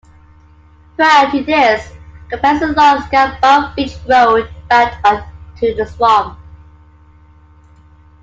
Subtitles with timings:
[0.97, 1.91] Prior to this,
[2.31, 5.23] companies along Scarborough Beach Road backed on
[5.59, 6.39] to the swamp.